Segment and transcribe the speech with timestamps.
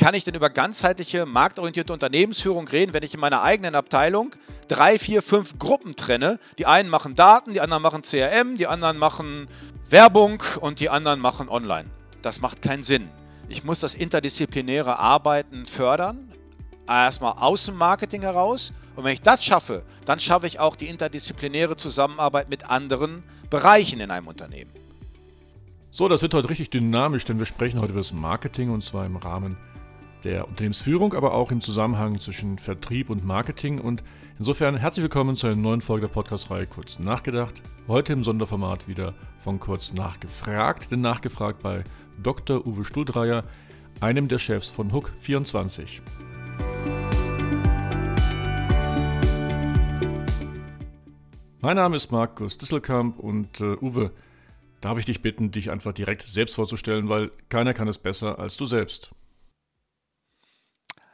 [0.00, 4.34] kann ich denn über ganzheitliche, marktorientierte Unternehmensführung reden, wenn ich in meiner eigenen Abteilung
[4.66, 6.40] drei, vier, fünf Gruppen trenne?
[6.56, 9.46] Die einen machen Daten, die anderen machen CRM, die anderen machen
[9.90, 11.84] Werbung und die anderen machen Online.
[12.22, 13.10] Das macht keinen Sinn.
[13.50, 16.32] Ich muss das interdisziplinäre Arbeiten fördern,
[16.88, 18.72] erstmal aus dem Marketing heraus.
[18.96, 24.00] Und wenn ich das schaffe, dann schaffe ich auch die interdisziplinäre Zusammenarbeit mit anderen Bereichen
[24.00, 24.70] in einem Unternehmen.
[25.90, 29.04] So, das wird heute richtig dynamisch, denn wir sprechen heute über das Marketing und zwar
[29.04, 29.58] im Rahmen
[30.24, 33.80] der Unternehmensführung, aber auch im Zusammenhang zwischen Vertrieb und Marketing.
[33.80, 34.02] Und
[34.38, 37.62] insofern herzlich willkommen zu einer neuen Folge der Podcast-Reihe Kurz Nachgedacht.
[37.88, 41.84] Heute im Sonderformat wieder von Kurz Nachgefragt, denn nachgefragt bei
[42.22, 42.66] Dr.
[42.66, 43.44] Uwe Stuldreier,
[44.00, 46.02] einem der Chefs von Hook 24.
[51.62, 54.12] Mein Name ist Markus Disselkamp und äh, Uwe,
[54.80, 58.56] darf ich dich bitten, dich einfach direkt selbst vorzustellen, weil keiner kann es besser als
[58.56, 59.10] du selbst.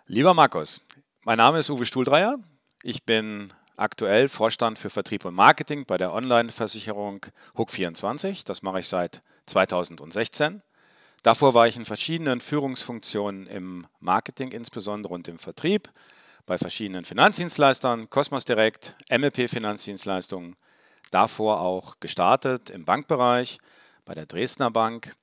[0.08, 0.80] Lieber Markus,
[1.24, 2.38] mein Name ist Uwe Stuhldreier.
[2.84, 7.26] Ich bin aktuell Vorstand für Vertrieb und Marketing bei der Online-Versicherung
[7.56, 8.46] Hook24.
[8.46, 10.62] Das mache ich seit 2016.
[11.24, 15.90] Davor war ich in verschiedenen Führungsfunktionen im Marketing insbesondere und im Vertrieb,
[16.46, 20.54] bei verschiedenen Finanzdienstleistern, Cosmos Direct, MLP Finanzdienstleistungen,
[21.10, 23.58] davor auch gestartet im Bankbereich
[24.04, 25.16] bei der Dresdner Bank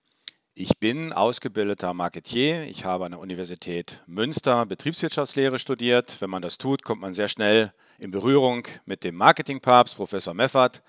[0.56, 2.64] ich bin ausgebildeter Marketier.
[2.66, 6.18] Ich habe an der Universität Münster Betriebswirtschaftslehre studiert.
[6.20, 10.84] Wenn man das tut, kommt man sehr schnell in Berührung mit dem Marketingpapst, Professor Meffert.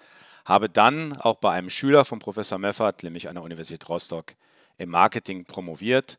[0.45, 4.35] Habe dann auch bei einem Schüler von Professor Meffert, nämlich an der Universität Rostock,
[4.77, 6.19] im Marketing promoviert.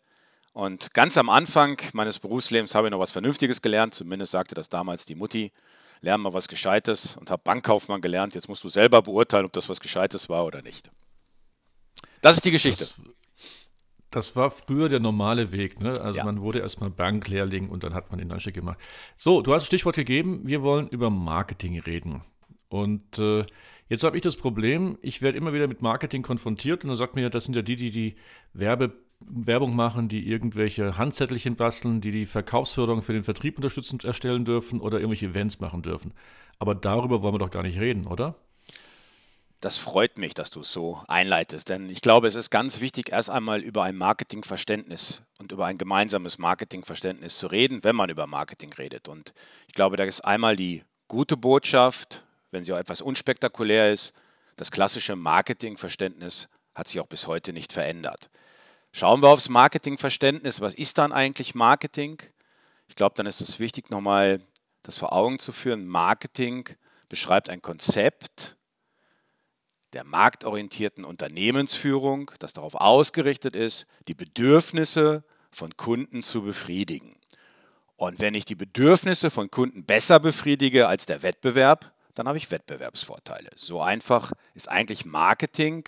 [0.54, 3.94] Und ganz am Anfang meines Berufslebens habe ich noch was Vernünftiges gelernt.
[3.94, 5.52] Zumindest sagte das damals die Mutti.
[6.02, 8.34] Lern mal was Gescheites und habe Bankkaufmann gelernt.
[8.34, 10.90] Jetzt musst du selber beurteilen, ob das was Gescheites war oder nicht.
[12.22, 12.86] Das ist die Geschichte.
[12.86, 13.00] Das
[14.16, 15.82] das war früher der normale Weg.
[15.82, 16.00] Ne?
[16.00, 16.24] Also ja.
[16.24, 18.80] man wurde erstmal Banklehrling und dann hat man den Anstieg gemacht.
[19.18, 20.40] So, du hast ein Stichwort gegeben.
[20.46, 22.22] Wir wollen über Marketing reden.
[22.70, 23.46] Und äh,
[23.90, 27.16] jetzt habe ich das Problem, ich werde immer wieder mit Marketing konfrontiert und dann sagt
[27.16, 28.16] mir, das sind ja die, die die
[28.54, 34.46] Werbe, Werbung machen, die irgendwelche Handzettelchen basteln, die die Verkaufsförderung für den Vertrieb unterstützend erstellen
[34.46, 36.14] dürfen oder irgendwelche Events machen dürfen.
[36.58, 38.36] Aber darüber wollen wir doch gar nicht reden, oder?
[39.66, 43.12] Das freut mich, dass du es so einleitest, denn ich glaube, es ist ganz wichtig,
[43.12, 48.28] erst einmal über ein Marketingverständnis und über ein gemeinsames Marketingverständnis zu reden, wenn man über
[48.28, 49.08] Marketing redet.
[49.08, 49.34] Und
[49.68, 54.14] ich glaube, da ist einmal die gute Botschaft, wenn sie auch etwas unspektakulär ist,
[54.56, 58.30] das klassische Marketingverständnis hat sich auch bis heute nicht verändert.
[58.92, 60.62] Schauen wir aufs Marketingverständnis.
[60.62, 62.22] Was ist dann eigentlich Marketing?
[62.88, 64.42] Ich glaube, dann ist es wichtig, nochmal
[64.84, 65.88] das vor Augen zu führen.
[65.88, 66.70] Marketing
[67.10, 68.58] beschreibt ein Konzept,
[69.96, 77.16] der marktorientierten Unternehmensführung, das darauf ausgerichtet ist, die Bedürfnisse von Kunden zu befriedigen.
[77.96, 82.52] Und wenn ich die Bedürfnisse von Kunden besser befriedige als der Wettbewerb, dann habe ich
[82.52, 83.52] Wettbewerbsvorteile.
[83.56, 85.86] So einfach ist eigentlich Marketing.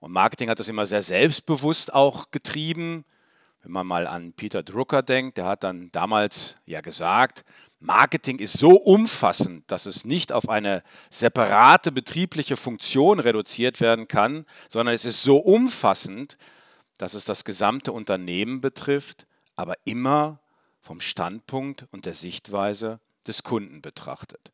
[0.00, 3.04] Und Marketing hat das immer sehr selbstbewusst auch getrieben.
[3.62, 7.44] Wenn man mal an Peter Drucker denkt, der hat dann damals ja gesagt,
[7.80, 14.46] Marketing ist so umfassend, dass es nicht auf eine separate betriebliche Funktion reduziert werden kann,
[14.68, 16.38] sondern es ist so umfassend,
[16.96, 20.40] dass es das gesamte Unternehmen betrifft, aber immer
[20.80, 24.50] vom Standpunkt und der Sichtweise des Kunden betrachtet.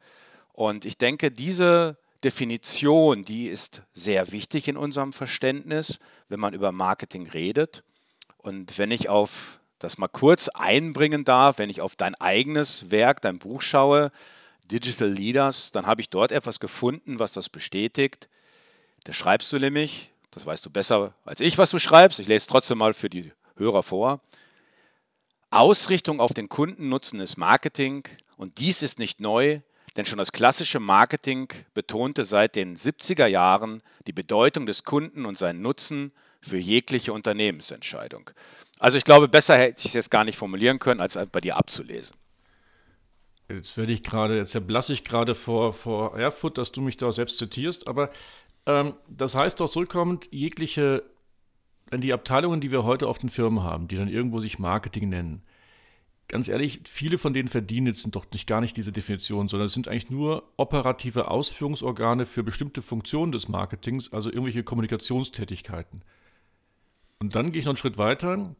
[0.52, 5.98] Und ich denke, diese Definition, die ist sehr wichtig in unserem Verständnis,
[6.28, 7.84] wenn man über Marketing redet.
[8.38, 13.20] Und wenn ich auf das mal kurz einbringen darf, wenn ich auf dein eigenes Werk,
[13.20, 14.10] dein Buch schaue,
[14.70, 18.28] Digital Leaders, dann habe ich dort etwas gefunden, was das bestätigt.
[19.04, 22.48] Da schreibst du nämlich, das weißt du besser als ich, was du schreibst, ich lese
[22.48, 24.20] trotzdem mal für die Hörer vor.
[25.50, 29.60] Ausrichtung auf den Kundennutzen ist Marketing und dies ist nicht neu,
[29.96, 35.38] denn schon das klassische Marketing betonte seit den 70er Jahren die Bedeutung des Kunden und
[35.38, 38.30] seinen Nutzen für jegliche Unternehmensentscheidung.
[38.84, 41.56] Also ich glaube, besser hätte ich es jetzt gar nicht formulieren können, als bei dir
[41.56, 42.14] abzulesen.
[43.48, 47.10] Jetzt werde ich gerade, jetzt erblasse ich gerade vor, vor Erfurt, dass du mich da
[47.10, 48.10] selbst zitierst, aber
[48.66, 51.02] ähm, das heißt doch zurückkommend, jegliche,
[51.88, 55.08] wenn die Abteilungen, die wir heute auf den Firmen haben, die dann irgendwo sich Marketing
[55.08, 55.42] nennen,
[56.28, 59.72] ganz ehrlich, viele von denen verdienen jetzt doch nicht gar nicht diese Definition, sondern es
[59.72, 66.02] sind eigentlich nur operative Ausführungsorgane für bestimmte Funktionen des Marketings, also irgendwelche Kommunikationstätigkeiten.
[67.18, 68.54] Und dann gehe ich noch einen Schritt weiter.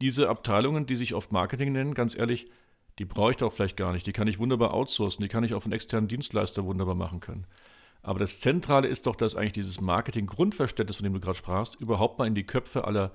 [0.00, 2.50] Diese Abteilungen, die sich oft Marketing nennen, ganz ehrlich,
[2.98, 4.06] die brauche ich doch vielleicht gar nicht.
[4.06, 7.46] Die kann ich wunderbar outsourcen, die kann ich auf einen externen Dienstleister wunderbar machen können.
[8.02, 12.18] Aber das Zentrale ist doch, dass eigentlich dieses Marketing-Grundverständnis, von dem du gerade sprachst, überhaupt
[12.18, 13.12] mal in die Köpfe aller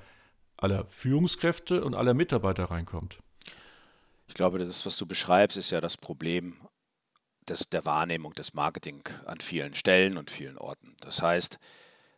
[0.64, 3.20] aller Führungskräfte und aller Mitarbeiter reinkommt.
[4.28, 6.56] Ich glaube, das, was du beschreibst, ist ja das Problem
[7.48, 10.96] des, der Wahrnehmung des Marketing an vielen Stellen und vielen Orten.
[11.02, 11.60] Das heißt,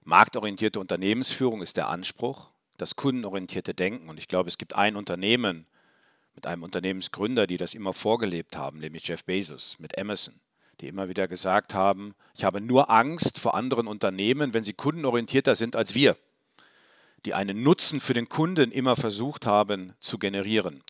[0.03, 4.09] marktorientierte Unternehmensführung ist der Anspruch, das kundenorientierte Denken.
[4.09, 5.65] Und ich glaube, es gibt ein Unternehmen
[6.35, 10.35] mit einem Unternehmensgründer, die das immer vorgelebt haben, nämlich Jeff Bezos mit Amazon,
[10.81, 15.55] die immer wieder gesagt haben, ich habe nur Angst vor anderen Unternehmen, wenn sie kundenorientierter
[15.55, 16.17] sind als wir,
[17.23, 20.83] die einen Nutzen für den Kunden immer versucht haben zu generieren.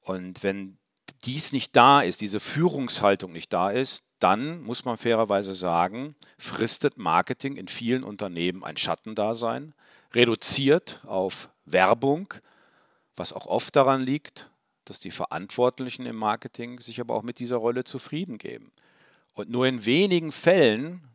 [0.00, 0.78] Und wenn
[1.24, 6.96] dies nicht da ist, diese Führungshaltung nicht da ist, dann muss man fairerweise sagen, fristet
[6.96, 9.74] Marketing in vielen Unternehmen ein Schattendasein,
[10.14, 12.34] reduziert auf Werbung,
[13.16, 14.50] was auch oft daran liegt,
[14.84, 18.72] dass die Verantwortlichen im Marketing sich aber auch mit dieser Rolle zufrieden geben.
[19.34, 21.08] Und nur in wenigen Fällen,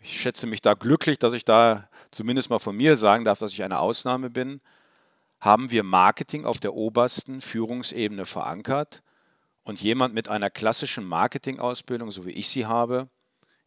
[0.00, 3.52] ich schätze mich da glücklich, dass ich da zumindest mal von mir sagen darf, dass
[3.52, 4.60] ich eine Ausnahme bin,
[5.38, 9.02] haben wir Marketing auf der obersten Führungsebene verankert
[9.64, 13.08] und jemand mit einer klassischen Marketingausbildung, so wie ich sie habe,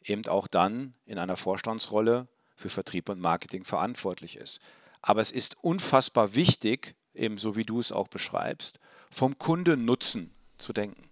[0.03, 2.27] eben auch dann in einer Vorstandsrolle
[2.59, 4.59] für Vertrieb und Marketing verantwortlich ist.
[5.01, 8.79] Aber es ist unfassbar wichtig, ebenso wie du es auch beschreibst,
[9.09, 11.09] vom Kundennutzen zu denken.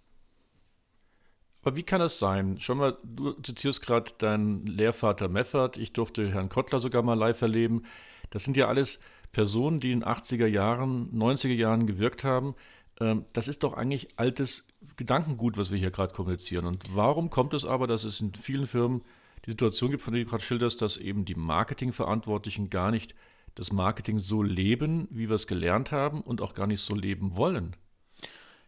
[1.62, 2.60] Aber wie kann es sein?
[2.60, 7.40] Schon mal, du zitierst gerade deinen Lehrvater Meffert, ich durfte Herrn Kottler sogar mal live
[7.40, 7.84] erleben.
[8.30, 9.00] Das sind ja alles
[9.32, 12.54] Personen, die in den 80er Jahren, 90er Jahren gewirkt haben.
[13.00, 14.66] Ähm, das ist doch eigentlich altes
[14.96, 16.66] Gedankengut, was wir hier gerade kommunizieren.
[16.66, 19.02] Und warum kommt es aber, dass es in vielen Firmen
[19.48, 23.14] die Situation gibt, von der du gerade schilderst, dass eben die Marketingverantwortlichen gar nicht
[23.54, 27.34] das Marketing so leben, wie wir es gelernt haben und auch gar nicht so leben
[27.34, 27.74] wollen?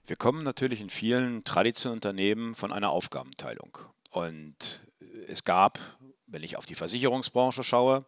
[0.07, 3.77] Wir kommen natürlich in vielen traditionellen Unternehmen von einer Aufgabenteilung.
[4.11, 4.81] Und
[5.29, 5.79] es gab,
[6.27, 8.07] wenn ich auf die Versicherungsbranche schaue,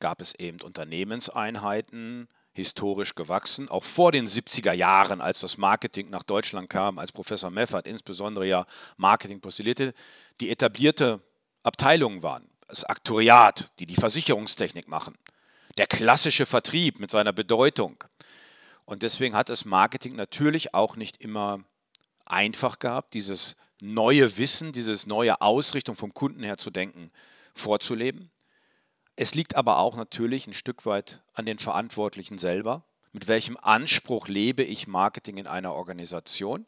[0.00, 6.24] gab es eben Unternehmenseinheiten, historisch gewachsen, auch vor den 70er Jahren, als das Marketing nach
[6.24, 8.66] Deutschland kam, als Professor Meffert insbesondere ja
[8.96, 9.94] Marketing postulierte,
[10.40, 11.22] die etablierte
[11.62, 12.48] Abteilungen waren.
[12.68, 15.14] Das Aktoriat, die die Versicherungstechnik machen,
[15.76, 18.02] der klassische Vertrieb mit seiner Bedeutung.
[18.84, 21.64] Und deswegen hat das Marketing natürlich auch nicht immer
[22.24, 27.10] einfach gehabt, dieses neue Wissen, dieses neue Ausrichtung vom Kunden her zu denken,
[27.54, 28.30] vorzuleben.
[29.16, 32.84] Es liegt aber auch natürlich ein Stück weit an den Verantwortlichen selber.
[33.12, 36.64] Mit welchem Anspruch lebe ich Marketing in einer Organisation?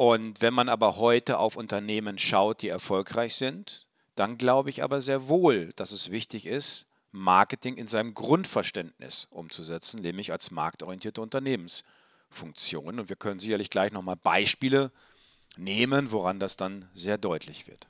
[0.00, 5.02] Und wenn man aber heute auf Unternehmen schaut, die erfolgreich sind, dann glaube ich aber
[5.02, 12.98] sehr wohl, dass es wichtig ist, Marketing in seinem Grundverständnis umzusetzen, nämlich als marktorientierte Unternehmensfunktion.
[12.98, 14.90] Und wir können sicherlich gleich nochmal Beispiele
[15.58, 17.86] nehmen, woran das dann sehr deutlich wird.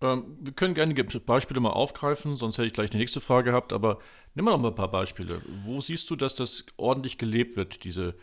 [0.00, 3.74] Ähm, wir können gerne Beispiele mal aufgreifen, sonst hätte ich gleich die nächste Frage gehabt,
[3.74, 3.98] aber
[4.34, 5.42] nimm mal noch mal ein paar Beispiele.
[5.66, 8.14] Wo siehst du, dass das ordentlich gelebt wird, diese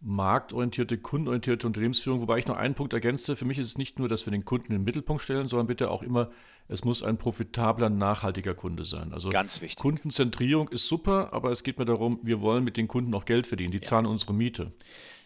[0.00, 2.20] marktorientierte, kundenorientierte Unternehmensführung?
[2.20, 3.36] Wobei ich noch einen Punkt ergänze.
[3.36, 5.66] Für mich ist es nicht nur, dass wir den Kunden in den Mittelpunkt stellen, sondern
[5.66, 6.30] bitte auch immer,
[6.68, 9.12] es muss ein profitabler, nachhaltiger Kunde sein.
[9.12, 9.78] Also Ganz wichtig.
[9.78, 13.46] Kundenzentrierung ist super, aber es geht mir darum, wir wollen mit den Kunden auch Geld
[13.46, 13.70] verdienen.
[13.70, 13.82] Die ja.
[13.82, 14.72] zahlen unsere Miete.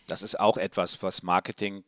[0.06, 1.84] Das ist auch etwas, was Marketing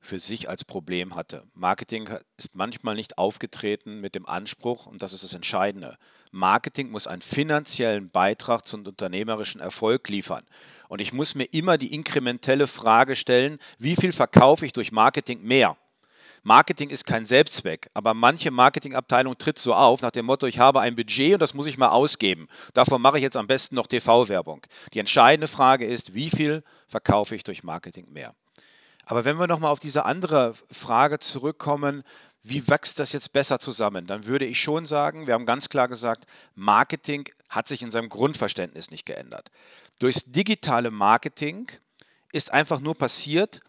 [0.00, 1.44] für sich als Problem hatte.
[1.54, 5.96] Marketing ist manchmal nicht aufgetreten mit dem Anspruch, und das ist das Entscheidende,
[6.30, 10.44] Marketing muss einen finanziellen Beitrag zum unternehmerischen Erfolg liefern.
[10.88, 15.42] Und ich muss mir immer die inkrementelle Frage stellen, wie viel verkaufe ich durch Marketing
[15.42, 15.76] mehr?
[16.42, 20.80] Marketing ist kein Selbstzweck, aber manche Marketingabteilung tritt so auf nach dem Motto, ich habe
[20.80, 22.48] ein Budget und das muss ich mal ausgeben.
[22.74, 24.62] Davon mache ich jetzt am besten noch TV-Werbung.
[24.94, 28.34] Die entscheidende Frage ist, wie viel verkaufe ich durch Marketing mehr?
[29.04, 32.02] Aber wenn wir nochmal auf diese andere Frage zurückkommen,
[32.42, 34.06] wie wächst das jetzt besser zusammen?
[34.06, 38.08] Dann würde ich schon sagen, wir haben ganz klar gesagt, Marketing hat sich in seinem
[38.08, 39.50] Grundverständnis nicht geändert.
[39.98, 41.70] Durchs digitale Marketing
[42.32, 43.60] ist einfach nur passiert,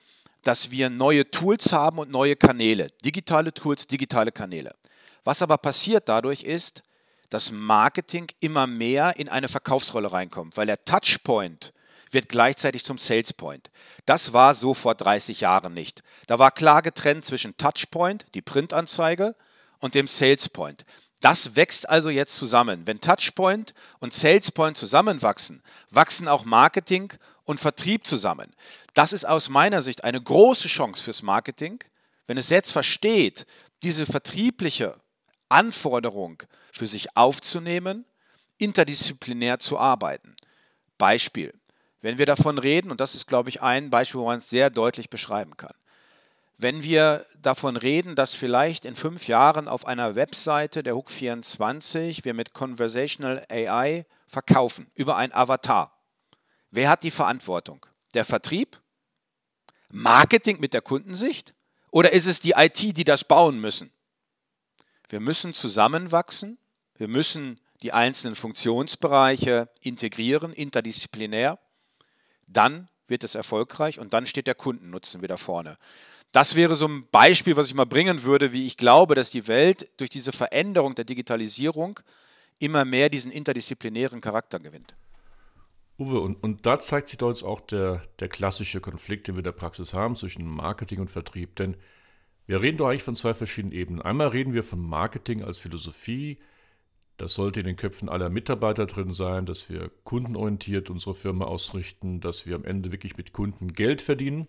[0.43, 2.89] dass wir neue Tools haben und neue Kanäle.
[3.03, 4.75] Digitale Tools, digitale Kanäle.
[5.23, 6.83] Was aber passiert dadurch ist,
[7.29, 11.73] dass Marketing immer mehr in eine Verkaufsrolle reinkommt, weil der Touchpoint
[12.11, 13.69] wird gleichzeitig zum Sales Point.
[14.05, 16.01] Das war so vor 30 Jahren nicht.
[16.25, 19.35] Da war klar getrennt zwischen Touchpoint, die Printanzeige,
[19.79, 20.85] und dem Sales Point.
[21.21, 22.87] Das wächst also jetzt zusammen.
[22.87, 27.11] Wenn Touchpoint und Salespoint zusammenwachsen, wachsen auch Marketing
[27.43, 28.53] und Vertrieb zusammen.
[28.93, 31.83] Das ist aus meiner Sicht eine große Chance fürs Marketing,
[32.27, 33.45] wenn es jetzt versteht,
[33.81, 34.99] diese vertriebliche
[35.49, 38.05] Anforderung für sich aufzunehmen,
[38.57, 40.35] interdisziplinär zu arbeiten.
[40.97, 41.53] Beispiel.
[42.01, 44.69] Wenn wir davon reden, und das ist, glaube ich, ein Beispiel, wo man es sehr
[44.69, 45.73] deutlich beschreiben kann.
[46.61, 52.33] Wenn wir davon reden, dass vielleicht in fünf Jahren auf einer Webseite der Hook24 wir
[52.33, 55.97] mit Conversational AI verkaufen über ein Avatar.
[56.69, 57.85] Wer hat die Verantwortung?
[58.13, 58.77] Der Vertrieb?
[59.89, 61.53] Marketing mit der Kundensicht?
[61.91, 63.89] Oder ist es die IT, die das bauen müssen?
[65.07, 66.57] Wir müssen zusammenwachsen.
[66.95, 71.57] Wir müssen die einzelnen Funktionsbereiche integrieren, interdisziplinär.
[72.49, 75.77] Dann wird es erfolgreich und dann steht der Kundennutzen wieder vorne.
[76.31, 79.47] Das wäre so ein Beispiel, was ich mal bringen würde, wie ich glaube, dass die
[79.47, 81.99] Welt durch diese Veränderung der Digitalisierung
[82.59, 84.95] immer mehr diesen interdisziplinären Charakter gewinnt.
[85.97, 89.39] Uwe, und, und da zeigt sich doch jetzt auch der, der klassische Konflikt, den wir
[89.39, 91.55] in der Praxis haben zwischen Marketing und Vertrieb.
[91.55, 91.75] Denn
[92.45, 94.01] wir reden doch eigentlich von zwei verschiedenen Ebenen.
[94.01, 96.39] Einmal reden wir von Marketing als Philosophie.
[97.17, 102.21] Das sollte in den Köpfen aller Mitarbeiter drin sein, dass wir kundenorientiert unsere Firma ausrichten,
[102.21, 104.47] dass wir am Ende wirklich mit Kunden Geld verdienen.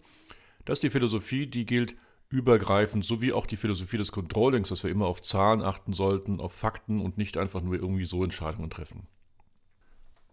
[0.71, 1.97] Das ist die Philosophie, die gilt
[2.29, 6.53] übergreifend, sowie auch die Philosophie des Controllings, dass wir immer auf Zahlen achten sollten, auf
[6.53, 9.09] Fakten und nicht einfach nur irgendwie so Entscheidungen treffen.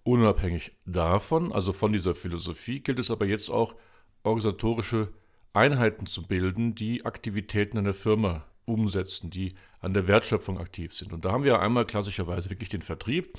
[0.04, 3.74] Unabhängig davon, also von dieser Philosophie, gilt es aber jetzt auch,
[4.22, 5.12] organisatorische
[5.54, 11.14] Einheiten zu bilden, die Aktivitäten in der Firma umsetzen, die an der Wertschöpfung aktiv sind.
[11.14, 13.34] Und da haben wir einmal klassischerweise wirklich den Vertrieb.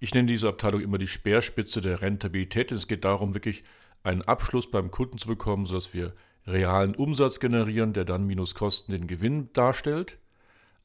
[0.00, 2.72] Ich nenne diese Abteilung immer die Speerspitze der Rentabilität.
[2.72, 3.62] Es geht darum, wirklich
[4.02, 6.14] einen Abschluss beim Kunden zu bekommen, sodass wir
[6.46, 10.18] realen Umsatz generieren, der dann minus Kosten den Gewinn darstellt.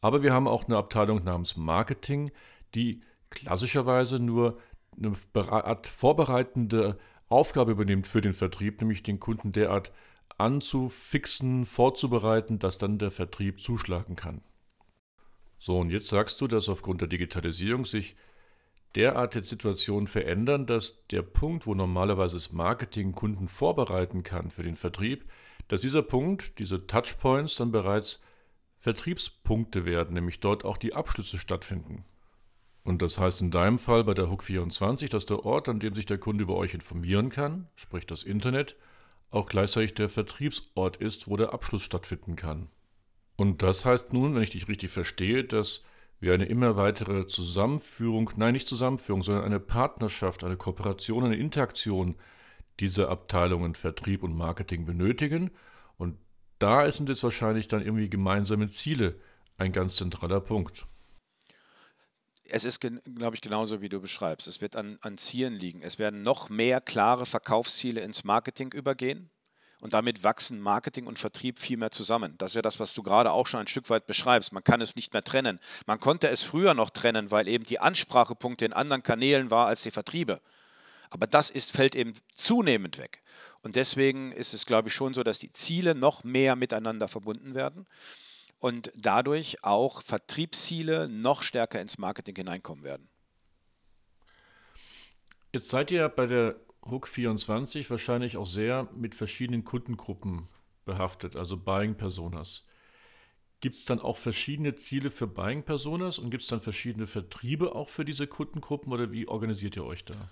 [0.01, 2.31] Aber wir haben auch eine Abteilung namens Marketing,
[2.75, 4.57] die klassischerweise nur
[4.97, 5.13] eine
[5.51, 6.97] Art vorbereitende
[7.29, 9.91] Aufgabe übernimmt für den Vertrieb, nämlich den Kunden derart
[10.37, 14.41] anzufixen, vorzubereiten, dass dann der Vertrieb zuschlagen kann.
[15.59, 18.15] So, und jetzt sagst du, dass aufgrund der Digitalisierung sich
[18.95, 24.63] derart jetzt Situationen verändern, dass der Punkt, wo normalerweise das Marketing Kunden vorbereiten kann für
[24.63, 25.25] den Vertrieb,
[25.67, 28.21] dass dieser Punkt, diese Touchpoints dann bereits
[28.77, 32.05] Vertriebspunkte werden, nämlich dort auch die Abschlüsse stattfinden.
[32.83, 35.93] Und das heißt in deinem Fall bei der Hook 24, dass der Ort, an dem
[35.93, 38.77] sich der Kunde über euch informieren kann, sprich das Internet,
[39.29, 42.69] auch gleichzeitig der Vertriebsort ist, wo der Abschluss stattfinden kann.
[43.35, 45.81] Und das heißt nun, wenn ich dich richtig verstehe, dass
[46.19, 52.15] wir eine immer weitere Zusammenführung, nein, nicht Zusammenführung, sondern eine Partnerschaft, eine Kooperation, eine Interaktion
[52.79, 55.51] dieser Abteilungen Vertrieb und Marketing benötigen.
[55.97, 56.17] Und
[56.59, 59.19] da sind jetzt wahrscheinlich dann irgendwie gemeinsame Ziele
[59.57, 60.85] ein ganz zentraler Punkt
[62.49, 64.47] es ist, glaube ich, genauso wie du beschreibst.
[64.47, 65.81] Es wird an, an Zielen liegen.
[65.81, 69.29] Es werden noch mehr klare Verkaufsziele ins Marketing übergehen.
[69.79, 72.33] Und damit wachsen Marketing und Vertrieb viel mehr zusammen.
[72.39, 74.51] Das ist ja das, was du gerade auch schon ein Stück weit beschreibst.
[74.51, 75.59] Man kann es nicht mehr trennen.
[75.85, 79.83] Man konnte es früher noch trennen, weil eben die Ansprachepunkte in anderen Kanälen war als
[79.83, 80.41] die Vertriebe.
[81.09, 83.21] Aber das ist, fällt eben zunehmend weg.
[83.61, 87.55] Und deswegen ist es, glaube ich, schon so, dass die Ziele noch mehr miteinander verbunden
[87.55, 87.87] werden
[88.59, 93.09] und dadurch auch Vertriebsziele noch stärker ins Marketing hineinkommen werden.
[95.53, 100.47] Jetzt seid ihr bei der Hook 24 wahrscheinlich auch sehr mit verschiedenen Kundengruppen
[100.85, 102.63] behaftet, also Buying Personas.
[103.59, 107.75] Gibt es dann auch verschiedene Ziele für Buying Personas und gibt es dann verschiedene Vertriebe
[107.75, 110.29] auch für diese Kundengruppen oder wie organisiert ihr euch da?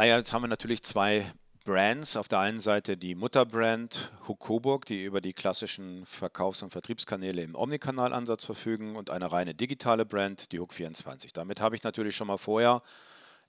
[0.00, 1.30] Naja, jetzt haben wir natürlich zwei
[1.66, 2.16] Brands.
[2.16, 7.42] Auf der einen Seite die Mutterbrand Huck Coburg, die über die klassischen Verkaufs- und Vertriebskanäle
[7.42, 11.34] im Omnikanal-Ansatz verfügen und eine reine digitale Brand, die Huck 24.
[11.34, 12.82] Damit habe ich natürlich schon mal vorher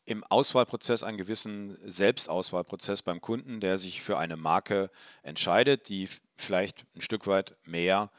[0.03, 4.91] im Auswahlprozess einen gewissen Selbstauswahlprozess beim Kunden, der sich für eine Marke
[5.23, 8.11] entscheidet, die vielleicht ein Stück weit mehr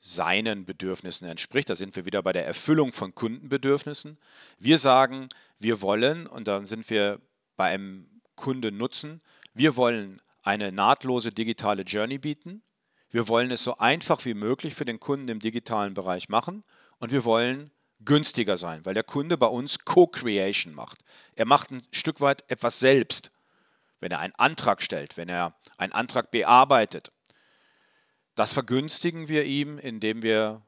[0.00, 1.70] seinen Bedürfnissen entspricht.
[1.70, 4.18] Da sind wir wieder bei der Erfüllung von Kundenbedürfnissen.
[4.58, 7.22] Wir sagen, wir wollen, und dann sind wir
[7.60, 9.20] bei einem Kunde nutzen.
[9.52, 12.62] Wir wollen eine nahtlose digitale Journey bieten.
[13.10, 16.64] Wir wollen es so einfach wie möglich für den Kunden im digitalen Bereich machen
[17.00, 17.70] und wir wollen
[18.02, 21.00] günstiger sein, weil der Kunde bei uns Co-Creation macht.
[21.34, 23.30] Er macht ein Stück weit etwas selbst,
[23.98, 27.12] wenn er einen Antrag stellt, wenn er einen Antrag bearbeitet.
[28.36, 30.62] Das vergünstigen wir ihm, indem wir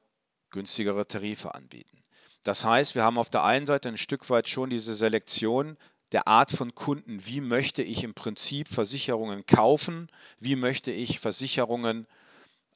[0.50, 2.02] günstigere Tarife anbieten.
[2.44, 5.78] Das heißt, wir haben auf der einen Seite ein Stück weit schon diese Selektion
[6.12, 7.26] der Art von Kunden.
[7.26, 10.08] Wie möchte ich im Prinzip Versicherungen kaufen?
[10.38, 12.06] Wie möchte ich Versicherungen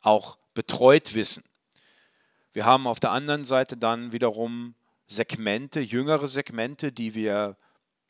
[0.01, 1.45] auch betreut wissen?
[2.53, 4.75] Wir haben auf der anderen Seite dann wiederum
[5.07, 7.57] Segmente, jüngere Segmente, die wir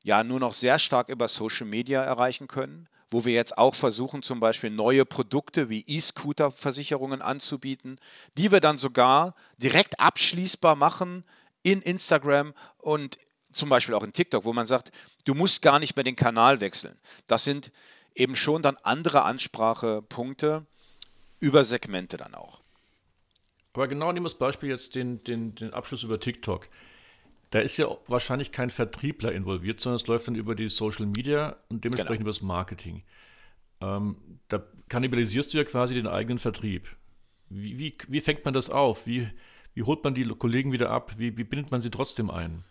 [0.03, 4.23] ja nur noch sehr stark über Social Media erreichen können, wo wir jetzt auch versuchen,
[4.23, 7.99] zum Beispiel neue Produkte wie E-Scooter-Versicherungen anzubieten,
[8.39, 11.25] die wir dann sogar direkt abschließbar machen
[11.63, 13.19] in Instagram und
[13.51, 14.93] zum Beispiel auch in TikTok, wo man sagt,
[15.27, 16.97] du musst gar nicht mehr den Kanal wechseln.
[17.27, 17.71] Das sind
[18.15, 20.65] eben schon dann andere Ansprachepunkte,
[21.39, 22.63] über Segmente dann auch.
[23.75, 26.67] Aber genau nehmen wir das Beispiel jetzt den, den, den Abschluss über TikTok.
[27.51, 31.57] Da ist ja wahrscheinlich kein Vertriebler involviert, sondern es läuft dann über die Social Media
[31.69, 32.23] und dementsprechend genau.
[32.23, 33.03] über das Marketing.
[33.83, 34.17] Ähm,
[34.49, 36.89] da kannibalisierst du ja quasi den eigenen Vertrieb.
[37.51, 39.07] Wie, wie, wie fängt man das auf?
[39.07, 39.29] Wie,
[39.75, 41.13] wie holt man die Kollegen wieder ab?
[41.19, 42.65] Wie, wie bindet man sie trotzdem ein?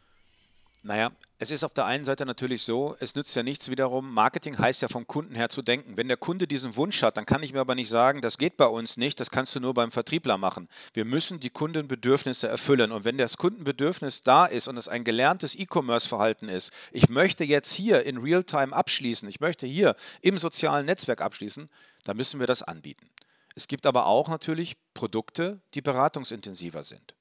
[0.86, 4.14] Naja, es ist auf der einen Seite natürlich so, es nützt ja nichts wiederum.
[4.14, 5.98] Marketing heißt ja vom Kunden her zu denken.
[5.98, 8.56] Wenn der Kunde diesen Wunsch hat, dann kann ich mir aber nicht sagen, das geht
[8.56, 10.70] bei uns nicht, das kannst du nur beim Vertriebler machen.
[10.94, 12.92] Wir müssen die Kundenbedürfnisse erfüllen.
[12.92, 17.74] Und wenn das Kundenbedürfnis da ist und es ein gelerntes E-Commerce-Verhalten ist, ich möchte jetzt
[17.74, 21.68] hier in Realtime abschließen, ich möchte hier im sozialen Netzwerk abschließen,
[22.04, 23.10] dann müssen wir das anbieten.
[23.56, 27.16] Es gibt aber auch natürlich Produkte, die beratungsintensiver sind.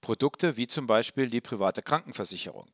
[0.00, 2.70] Produkte wie zum Beispiel die private Krankenversicherung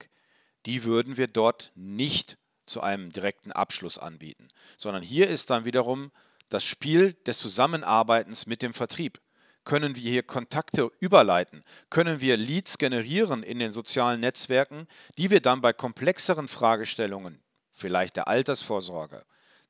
[0.66, 6.10] die würden wir dort nicht zu einem direkten Abschluss anbieten, sondern hier ist dann wiederum
[6.48, 9.20] das Spiel des Zusammenarbeitens mit dem Vertrieb.
[9.64, 11.64] Können wir hier Kontakte überleiten?
[11.90, 14.86] Können wir Leads generieren in den sozialen Netzwerken,
[15.18, 17.40] die wir dann bei komplexeren Fragestellungen,
[17.72, 19.24] vielleicht der Altersvorsorge,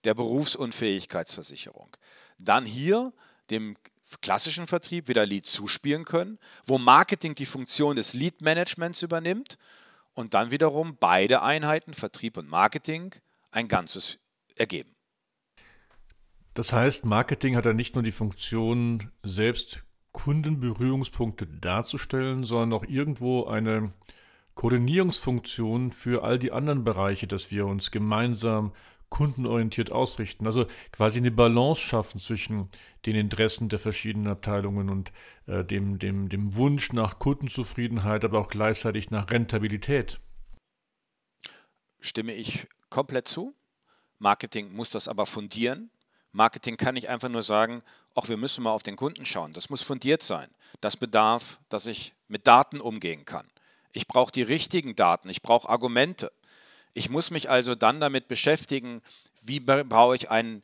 [0.04, 1.96] der Berufsunfähigkeitsversicherung,
[2.38, 3.12] dann hier
[3.50, 3.76] dem
[4.20, 9.58] klassischen Vertrieb wieder Leads zuspielen können, wo Marketing die Funktion des Lead-Managements übernimmt
[10.16, 13.14] und dann wiederum beide Einheiten, Vertrieb und Marketing,
[13.52, 14.18] ein Ganzes
[14.56, 14.90] ergeben.
[16.54, 23.44] Das heißt, Marketing hat ja nicht nur die Funktion, selbst Kundenberührungspunkte darzustellen, sondern auch irgendwo
[23.44, 23.92] eine
[24.54, 28.72] Koordinierungsfunktion für all die anderen Bereiche, dass wir uns gemeinsam
[29.08, 30.46] kundenorientiert ausrichten.
[30.46, 32.68] Also quasi eine Balance schaffen zwischen
[33.06, 35.12] den Interessen der verschiedenen Abteilungen und
[35.46, 40.20] äh, dem, dem, dem Wunsch nach Kundenzufriedenheit, aber auch gleichzeitig nach Rentabilität.
[42.00, 43.54] Stimme ich komplett zu.
[44.18, 45.90] Marketing muss das aber fundieren.
[46.32, 47.82] Marketing kann nicht einfach nur sagen,
[48.14, 49.52] ach, wir müssen mal auf den Kunden schauen.
[49.52, 50.50] Das muss fundiert sein.
[50.80, 53.48] Das bedarf, dass ich mit Daten umgehen kann.
[53.92, 56.30] Ich brauche die richtigen Daten, ich brauche Argumente.
[56.96, 59.02] Ich muss mich also dann damit beschäftigen,
[59.42, 60.62] wie baue ich einen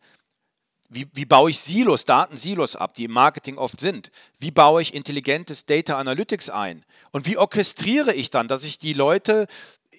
[0.88, 4.10] wie, wie, baue ich Silos, Datensilos ab, die im Marketing oft sind?
[4.38, 6.84] Wie baue ich intelligentes Data Analytics ein?
[7.12, 9.46] Und wie orchestriere ich dann, dass ich die Leute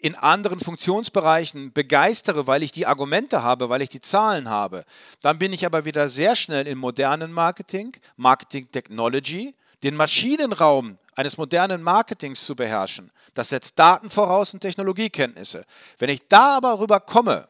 [0.02, 4.86] in anderen Funktionsbereichen begeistere, weil ich die Argumente habe, weil ich die Zahlen habe?
[5.22, 11.38] Dann bin ich aber wieder sehr schnell im modernen Marketing, Marketing Technology, den Maschinenraum eines
[11.38, 13.12] modernen Marketings zu beherrschen.
[13.34, 15.65] Das setzt Daten voraus und Technologiekenntnisse.
[16.00, 17.50] Wenn ich da aber rüber komme,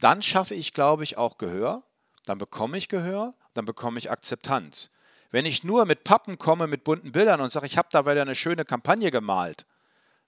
[0.00, 1.82] dann schaffe ich, glaube ich, auch Gehör,
[2.24, 4.90] dann bekomme ich Gehör, dann bekomme ich Akzeptanz.
[5.30, 8.22] Wenn ich nur mit Pappen komme, mit bunten Bildern und sage, ich habe da wieder
[8.22, 9.66] eine schöne Kampagne gemalt,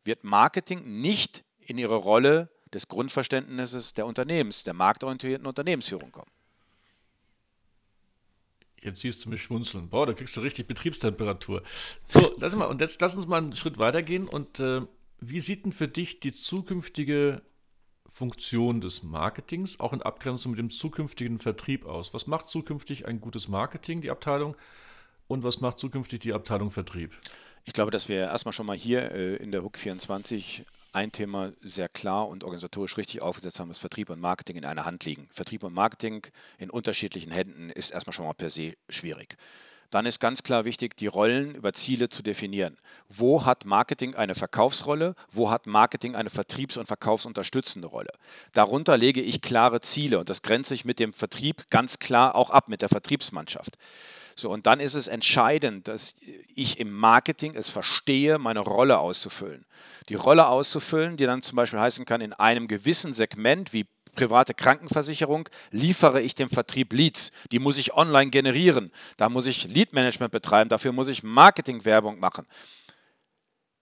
[0.02, 6.30] wird Marketing nicht in ihre Rolle des Grundverständnisses der Unternehmens, der marktorientierten Unternehmensführung kommen.
[8.84, 9.88] Jetzt siehst du mich schmunzeln.
[9.88, 11.62] Boah, da kriegst du richtig Betriebstemperatur.
[12.08, 14.28] So, lass mal, und jetzt lass uns mal einen Schritt weitergehen.
[14.28, 14.82] Und äh,
[15.20, 17.42] wie sieht denn für dich die zukünftige
[18.10, 22.12] Funktion des Marketings, auch in Abgrenzung mit dem zukünftigen Vertrieb aus?
[22.12, 24.56] Was macht zukünftig ein gutes Marketing, die Abteilung?
[25.26, 27.12] Und was macht zukünftig die Abteilung Vertrieb?
[27.64, 30.64] Ich glaube, dass wir erstmal schon mal hier äh, in der HUK 24
[30.94, 34.84] ein Thema sehr klar und organisatorisch richtig aufgesetzt haben, dass Vertrieb und Marketing in einer
[34.84, 35.28] Hand liegen.
[35.32, 36.26] Vertrieb und Marketing
[36.58, 39.36] in unterschiedlichen Händen ist erstmal schon mal per se schwierig.
[39.90, 42.78] Dann ist ganz klar wichtig, die Rollen über Ziele zu definieren.
[43.08, 45.14] Wo hat Marketing eine Verkaufsrolle?
[45.30, 48.10] Wo hat Marketing eine vertriebs- und verkaufsunterstützende Rolle?
[48.52, 52.50] Darunter lege ich klare Ziele und das grenze ich mit dem Vertrieb ganz klar auch
[52.50, 53.76] ab, mit der Vertriebsmannschaft.
[54.36, 56.16] So, und dann ist es entscheidend, dass
[56.54, 59.64] ich im Marketing es verstehe, meine Rolle auszufüllen.
[60.08, 64.54] Die Rolle auszufüllen, die dann zum Beispiel heißen kann, in einem gewissen Segment wie private
[64.54, 67.30] Krankenversicherung liefere ich dem Vertrieb Leads.
[67.50, 68.92] Die muss ich online generieren.
[69.16, 70.70] Da muss ich Lead-Management betreiben.
[70.70, 72.46] Dafür muss ich Marketing-Werbung machen.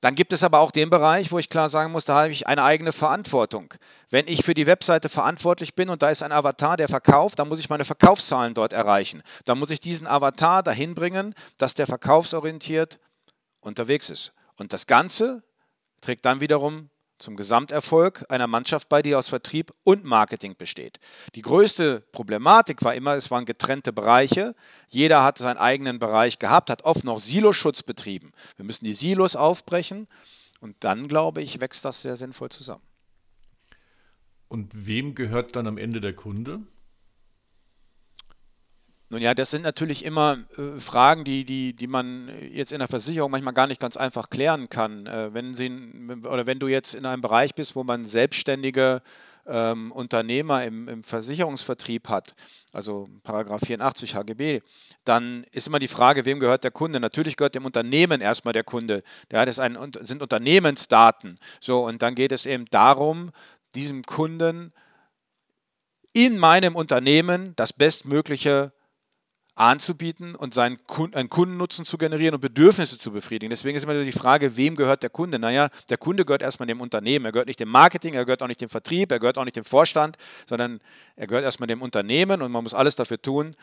[0.03, 2.49] Dann gibt es aber auch den Bereich, wo ich klar sagen muss, da habe ich
[2.49, 3.73] eine eigene Verantwortung.
[4.11, 7.49] Wenn ich für die Webseite verantwortlich bin und da ist ein Avatar, der verkauft, dann
[7.49, 9.23] muss ich meine Verkaufszahlen dort erreichen.
[9.45, 12.99] Dann muss ich diesen Avatar dahin bringen, dass der verkaufsorientiert
[13.61, 14.33] unterwegs ist.
[14.57, 15.45] Und das Ganze
[16.01, 16.91] trägt dann wiederum
[17.23, 21.01] zum Gesamterfolg einer Mannschaft bei, die aus Vertrieb und Marketing besteht.
[21.35, 24.55] Die größte Problematik war immer, es waren getrennte Bereiche.
[24.89, 28.33] Jeder hat seinen eigenen Bereich gehabt, hat oft noch Siloschutz betrieben.
[28.57, 30.09] Wir müssen die Silos aufbrechen
[30.61, 32.83] und dann, glaube ich, wächst das sehr sinnvoll zusammen.
[34.49, 36.61] Und wem gehört dann am Ende der Kunde?
[39.13, 42.89] Nun ja, das sind natürlich immer äh, Fragen, die, die, die man jetzt in der
[42.89, 45.05] Versicherung manchmal gar nicht ganz einfach klären kann.
[45.05, 45.71] Äh, wenn, Sie,
[46.25, 49.03] oder wenn du jetzt in einem Bereich bist, wo man Selbstständige
[49.47, 52.35] ähm, Unternehmer im, im, Versicherungsvertrieb hat,
[52.73, 54.63] also Paragraph 84 HGB,
[55.05, 56.99] dann ist immer die Frage, wem gehört der Kunde?
[56.99, 59.03] Natürlich gehört dem Unternehmen erstmal der Kunde.
[59.31, 61.39] Ja, das ein, sind Unternehmensdaten.
[61.61, 63.31] So, und dann geht es eben darum,
[63.75, 64.73] diesem Kunden
[66.15, 68.73] in meinem Unternehmen das bestmögliche
[69.55, 73.51] anzubieten und seinen Kunden, einen Kundennutzen zu generieren und Bedürfnisse zu befriedigen.
[73.51, 75.39] Deswegen ist immer die Frage, wem gehört der Kunde?
[75.39, 77.27] Naja, der Kunde gehört erstmal dem Unternehmen.
[77.27, 79.57] Er gehört nicht dem Marketing, er gehört auch nicht dem Vertrieb, er gehört auch nicht
[79.57, 80.17] dem Vorstand,
[80.49, 80.81] sondern
[81.17, 83.55] er gehört erstmal dem Unternehmen und man muss alles dafür tun,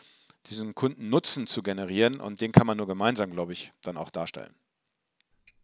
[0.46, 4.54] diesen Kundennutzen zu generieren und den kann man nur gemeinsam, glaube ich, dann auch darstellen.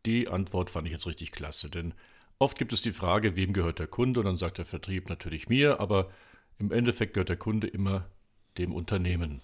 [0.06, 1.94] Die Antwort fand ich jetzt richtig klasse, denn
[2.38, 4.20] oft gibt es die Frage, wem gehört der Kunde?
[4.20, 6.10] Und dann sagt der Vertrieb natürlich mir, aber
[6.58, 8.08] im Endeffekt gehört der Kunde immer
[8.58, 9.42] dem Unternehmen.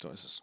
[0.00, 0.42] So ist es.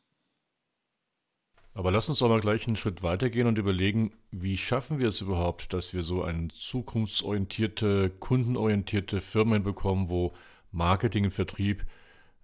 [1.75, 5.21] Aber lass uns doch mal gleich einen Schritt weitergehen und überlegen, wie schaffen wir es
[5.21, 10.35] überhaupt, dass wir so eine zukunftsorientierte, kundenorientierte Firmen bekommen, wo
[10.71, 11.83] Marketing und Vertrieb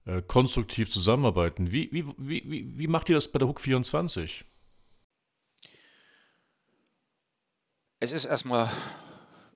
[0.05, 1.71] äh, konstruktiv zusammenarbeiten.
[1.71, 4.45] Wie, wie, wie, wie macht ihr das bei der Hook 24?
[7.99, 8.71] Es ist erstmal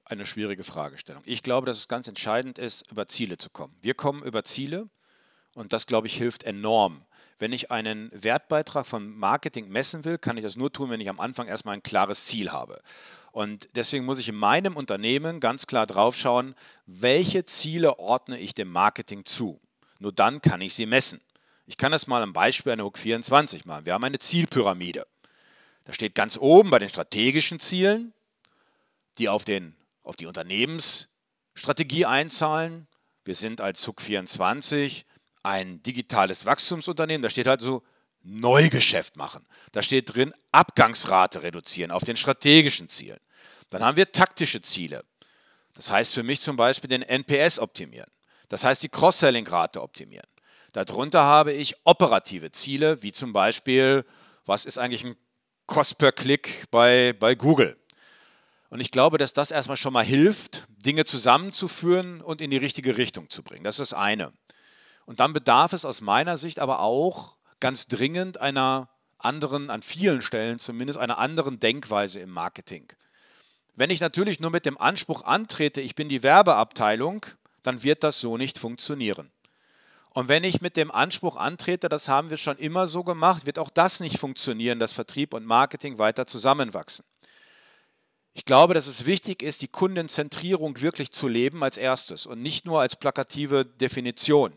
[0.06, 1.24] eine schwierige Fragestellung.
[1.26, 3.76] Ich glaube, dass es ganz entscheidend ist, über Ziele zu kommen.
[3.82, 4.90] Wir kommen über Ziele
[5.56, 7.06] und das, glaube ich, hilft enorm.
[7.40, 11.10] Wenn ich einen Wertbeitrag von Marketing messen will, kann ich das nur tun, wenn ich
[11.10, 12.82] am Anfang erstmal ein klares Ziel habe.
[13.32, 16.54] Und deswegen muss ich in meinem Unternehmen ganz klar drauf schauen,
[16.86, 19.60] welche Ziele ordne ich dem Marketing zu.
[20.00, 21.20] Nur dann kann ich sie messen.
[21.66, 23.86] Ich kann das mal am Beispiel einer Hook 24 machen.
[23.86, 25.08] Wir haben eine Zielpyramide.
[25.86, 28.14] Da steht ganz oben bei den strategischen Zielen,
[29.18, 32.88] die auf, den, auf die Unternehmensstrategie einzahlen.
[33.26, 35.06] Wir sind als Hook 24
[35.44, 37.84] ein digitales Wachstumsunternehmen, da steht halt so
[38.24, 39.46] Neugeschäft machen.
[39.74, 43.20] Da steht drin Abgangsrate reduzieren auf den strategischen Zielen.
[43.70, 45.04] Dann haben wir taktische Ziele.
[45.74, 48.10] Das heißt für mich zum Beispiel den NPS optimieren.
[48.50, 50.28] Das heißt die Cross-Selling-Rate optimieren.
[50.72, 54.06] Darunter habe ich operative Ziele, wie zum Beispiel,
[54.46, 55.16] was ist eigentlich ein
[55.68, 57.78] Cost per Klick bei, bei Google?
[58.70, 62.98] Und ich glaube, dass das erstmal schon mal hilft, Dinge zusammenzuführen und in die richtige
[62.98, 63.64] Richtung zu bringen.
[63.64, 64.34] Das ist das eine.
[65.06, 70.22] Und dann bedarf es aus meiner Sicht aber auch ganz dringend einer anderen, an vielen
[70.22, 72.92] Stellen zumindest, einer anderen Denkweise im Marketing.
[73.76, 77.26] Wenn ich natürlich nur mit dem Anspruch antrete, ich bin die Werbeabteilung,
[77.64, 79.32] dann wird das so nicht funktionieren.
[80.12, 83.58] Und wenn ich mit dem Anspruch antrete, das haben wir schon immer so gemacht, wird
[83.58, 87.04] auch das nicht funktionieren, dass Vertrieb und Marketing weiter zusammenwachsen.
[88.36, 92.66] Ich glaube, dass es wichtig ist, die Kundenzentrierung wirklich zu leben als erstes und nicht
[92.66, 94.54] nur als plakative Definition.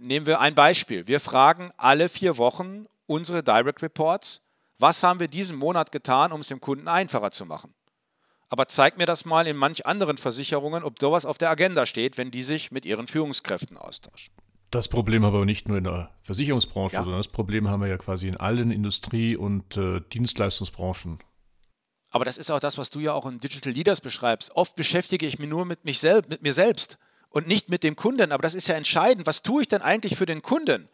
[0.00, 1.06] Nehmen wir ein Beispiel.
[1.06, 4.42] Wir fragen alle vier Wochen unsere Direct Reports,
[4.78, 7.74] was haben wir diesen Monat getan, um es dem Kunden einfacher zu machen.
[8.48, 12.16] Aber zeig mir das mal in manch anderen Versicherungen, ob sowas auf der Agenda steht,
[12.16, 14.32] wenn die sich mit ihren Führungskräften austauschen.
[14.70, 17.02] Das Problem haben wir nicht nur in der Versicherungsbranche, ja.
[17.02, 21.18] sondern das Problem haben wir ja quasi in allen Industrie- und äh, Dienstleistungsbranchen.
[22.10, 24.56] Aber das ist auch das, was du ja auch in Digital Leaders beschreibst.
[24.56, 26.98] Oft beschäftige ich mich nur mit, mich selbst, mit mir selbst
[27.30, 28.32] und nicht mit dem Kunden.
[28.32, 29.26] Aber das ist ja entscheidend.
[29.26, 30.88] Was tue ich denn eigentlich für den Kunden?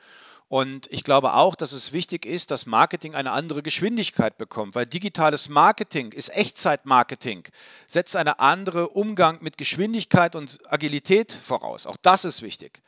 [0.49, 4.87] Und ich glaube auch, dass es wichtig ist, dass Marketing eine andere Geschwindigkeit bekommt, weil
[4.87, 7.49] digitales Marketing ist Echtzeitmarketing,
[7.89, 11.87] setzt einen anderen Umgang mit Geschwindigkeit und Agilität voraus.
[11.87, 12.81] Auch das ist wichtig.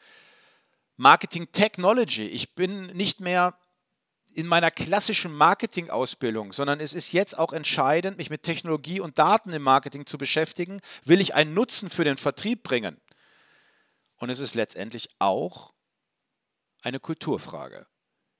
[0.96, 2.26] Marketing Technology.
[2.26, 3.54] Ich bin nicht mehr
[4.34, 9.52] in meiner klassischen Marketing-Ausbildung, sondern es ist jetzt auch entscheidend, mich mit Technologie und Daten
[9.52, 10.80] im Marketing zu beschäftigen.
[11.04, 13.00] Will ich einen Nutzen für den Vertrieb bringen?
[14.18, 15.72] Und es ist letztendlich auch
[16.82, 17.86] eine Kulturfrage.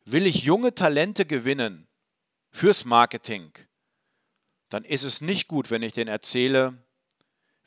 [0.04, 1.88] Will ich junge Talente gewinnen
[2.50, 3.52] fürs Marketing,
[4.68, 6.82] dann ist es nicht gut, wenn ich denen erzähle,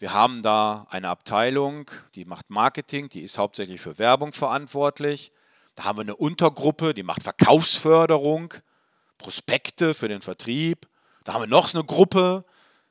[0.01, 5.31] wir haben da eine Abteilung, die macht Marketing, die ist hauptsächlich für Werbung verantwortlich.
[5.75, 8.55] Da haben wir eine Untergruppe, die macht Verkaufsförderung,
[9.19, 10.89] Prospekte für den Vertrieb.
[11.23, 12.45] Da haben wir noch eine Gruppe,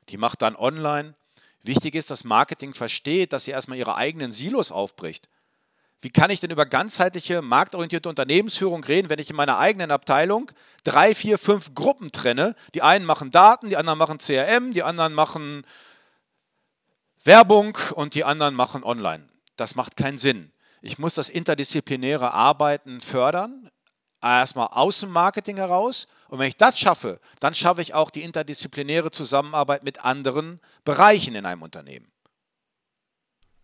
[0.07, 1.13] die macht dann online.
[1.63, 5.29] Wichtig ist, dass Marketing versteht, dass sie erstmal ihre eigenen Silos aufbricht.
[6.01, 10.51] Wie kann ich denn über ganzheitliche, marktorientierte Unternehmensführung reden, wenn ich in meiner eigenen Abteilung
[10.83, 12.55] drei, vier, fünf Gruppen trenne?
[12.73, 15.63] Die einen machen Daten, die anderen machen CRM, die anderen machen
[17.23, 19.29] Werbung und die anderen machen Online.
[19.57, 20.51] Das macht keinen Sinn.
[20.81, 23.69] Ich muss das interdisziplinäre Arbeiten fördern,
[24.23, 26.07] erstmal aus dem Marketing heraus.
[26.31, 31.35] Und wenn ich das schaffe, dann schaffe ich auch die interdisziplinäre Zusammenarbeit mit anderen Bereichen
[31.35, 32.07] in einem Unternehmen.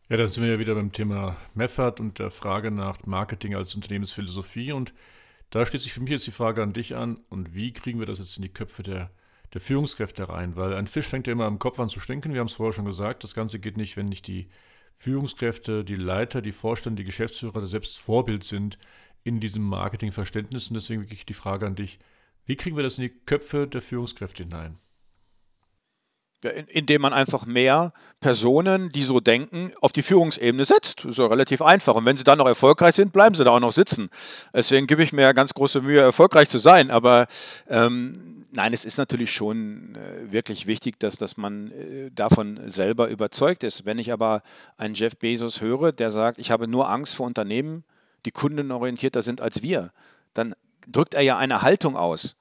[0.10, 3.74] Ja, dann sind wir ja wieder beim Thema Method und der Frage nach Marketing als
[3.74, 4.74] Unternehmensphilosophie.
[4.74, 4.94] Und
[5.50, 8.06] da steht sich für mich jetzt die Frage an dich an, und wie kriegen wir
[8.06, 9.12] das jetzt in die Köpfe der,
[9.54, 12.34] der Führungskräfte rein, weil ein Fisch fängt ja immer am Kopf an zu stinken.
[12.34, 14.50] Wir haben es vorher schon gesagt, das Ganze geht nicht, wenn nicht die
[14.98, 18.78] Führungskräfte, die Leiter, die Vorstände, die Geschäftsführer selbst Vorbild sind
[19.24, 20.68] in diesem Marketingverständnis.
[20.68, 21.98] Und deswegen wirklich die Frage an dich,
[22.48, 24.80] wie kriegen wir das in die Köpfe der Führungskräfte hinein?
[26.70, 31.00] indem man einfach mehr Personen, die so denken, auf die Führungsebene setzt.
[31.00, 31.96] Das ist ja relativ einfach.
[31.96, 34.10] Und wenn sie dann noch erfolgreich sind, bleiben sie da auch noch sitzen.
[34.54, 36.92] Deswegen gebe ich mir ganz große Mühe, erfolgreich zu sein.
[36.92, 37.28] Aber
[37.68, 43.08] ähm, nein, es ist natürlich schon äh, wirklich wichtig, dass, dass man äh, davon selber
[43.10, 43.86] überzeugt ist.
[43.86, 44.44] Wenn ich aber
[44.78, 47.84] einen Jeff Bezos höre, der sagt, ich habe nur Angst vor Unternehmen,
[48.26, 49.92] die kundenorientierter sind als wir,
[50.34, 50.54] dann
[50.88, 52.38] drückt er ja eine Haltung aus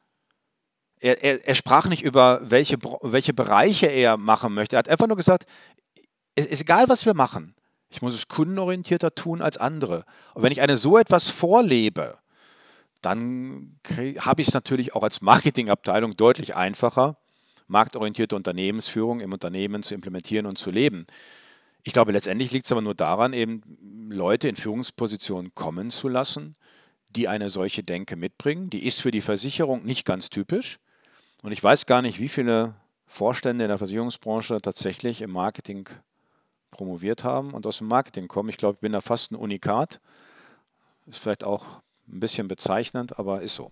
[1.00, 4.76] er, er, er sprach nicht über, welche, welche Bereiche er machen möchte.
[4.76, 5.46] Er hat einfach nur gesagt,
[6.34, 7.54] es ist egal, was wir machen.
[7.88, 10.04] Ich muss es kundenorientierter tun als andere.
[10.34, 12.18] Und wenn ich eine so etwas vorlebe,
[13.00, 13.78] dann
[14.18, 17.16] habe ich es natürlich auch als Marketingabteilung deutlich einfacher,
[17.68, 21.06] marktorientierte Unternehmensführung im Unternehmen zu implementieren und zu leben.
[21.84, 23.62] Ich glaube, letztendlich liegt es aber nur daran, eben
[24.10, 26.56] Leute in Führungspositionen kommen zu lassen,
[27.16, 28.70] die eine solche Denke mitbringen.
[28.70, 30.78] Die ist für die Versicherung nicht ganz typisch.
[31.42, 32.74] Und ich weiß gar nicht, wie viele
[33.06, 35.88] Vorstände in der Versicherungsbranche tatsächlich im Marketing
[36.70, 38.48] promoviert haben und aus dem Marketing kommen.
[38.48, 40.00] Ich glaube, ich bin da fast ein Unikat.
[41.06, 41.64] Ist vielleicht auch
[42.08, 43.70] ein bisschen bezeichnend, aber ist so.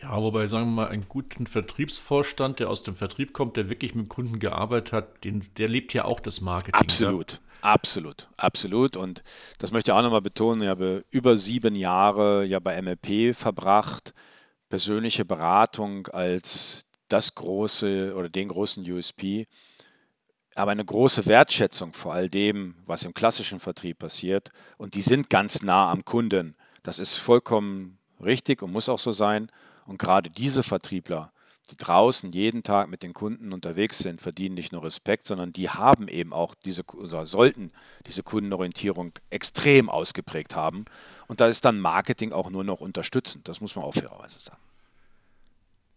[0.00, 3.94] Ja, wobei, sagen wir mal, einen guten Vertriebsvorstand, der aus dem Vertrieb kommt, der wirklich
[3.94, 6.80] mit Kunden gearbeitet hat, den, der lebt ja auch das Marketing.
[6.80, 7.38] Absolut, ja?
[7.62, 8.96] absolut, absolut.
[8.96, 9.22] Und
[9.58, 10.62] das möchte ich auch nochmal betonen.
[10.62, 14.14] Ich habe über sieben Jahre ja bei MLP verbracht
[14.74, 19.46] persönliche Beratung als das große oder den großen USP,
[20.56, 24.50] aber eine große Wertschätzung vor all dem, was im klassischen Vertrieb passiert.
[24.76, 26.56] Und die sind ganz nah am Kunden.
[26.82, 29.48] Das ist vollkommen richtig und muss auch so sein.
[29.86, 31.32] Und gerade diese Vertriebler,
[31.70, 35.70] die draußen jeden Tag mit den Kunden unterwegs sind, verdienen nicht nur Respekt, sondern die
[35.70, 37.72] haben eben auch diese oder sollten
[38.06, 40.84] diese Kundenorientierung extrem ausgeprägt haben.
[41.26, 43.48] Und da ist dann Marketing auch nur noch unterstützend.
[43.48, 44.60] Das muss man auch fairerweise sagen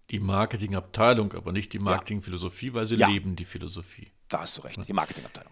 [0.09, 3.07] die Marketingabteilung, aber nicht die Marketingphilosophie, weil sie ja.
[3.07, 4.07] leben die Philosophie.
[4.29, 5.51] Da hast du recht, die Marketingabteilung.